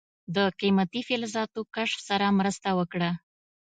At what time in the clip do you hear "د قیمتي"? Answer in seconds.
0.35-1.01